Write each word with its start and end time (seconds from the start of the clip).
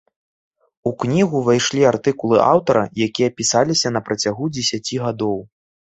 У 0.89 0.93
кнігу 1.01 1.41
ўвайшлі 1.41 1.81
артыкулы 1.91 2.37
аўтара, 2.53 2.83
якія 3.09 3.29
пісаліся 3.43 3.87
на 3.99 4.03
працягу 4.09 4.43
дзесяці 4.57 4.95
гадоў. 5.05 5.37